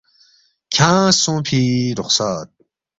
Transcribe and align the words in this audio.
کھیانگ 0.73 1.15
سونگفی 1.21 1.63
رخصت 1.99 2.49